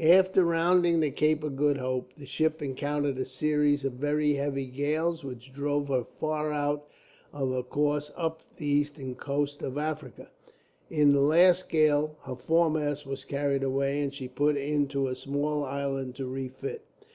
After 0.00 0.42
rounding 0.42 1.00
the 1.00 1.10
Cape 1.10 1.44
of 1.44 1.54
Good 1.54 1.76
Hope, 1.76 2.14
the 2.16 2.24
ship 2.24 2.62
encountered 2.62 3.18
a 3.18 3.26
series 3.26 3.84
of 3.84 3.92
very 3.92 4.32
heavy 4.32 4.64
gales, 4.64 5.22
which 5.22 5.52
drove 5.52 5.88
her 5.88 6.02
far 6.02 6.50
out 6.50 6.88
of 7.30 7.50
her 7.52 7.62
course 7.62 8.10
up 8.16 8.40
the 8.56 8.64
eastern 8.64 9.14
coast 9.16 9.60
of 9.60 9.76
Africa. 9.76 10.30
In 10.88 11.12
the 11.12 11.20
last 11.20 11.68
gale 11.68 12.16
her 12.22 12.36
foremast 12.36 13.06
was 13.06 13.26
carried 13.26 13.62
away, 13.62 14.00
and 14.00 14.14
she 14.14 14.28
put 14.28 14.56
in 14.56 14.86
to 14.88 15.08
a 15.08 15.14
small 15.14 15.62
island 15.62 16.14
to 16.14 16.26
refit. 16.26 16.80